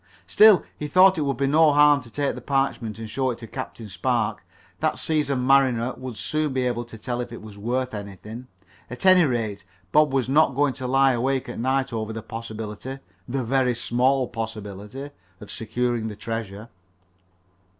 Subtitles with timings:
[0.25, 3.37] Still he thought it would be no harm to take the parchment and show it
[3.37, 4.43] to Captain Spark.
[4.79, 8.47] That seasoned mariner would soon be able to tell if it was worth anything.
[8.89, 12.97] At any rate, Bob was not going to lie awake at night over the possibility
[13.27, 16.69] the very small possibility of securing the treasure.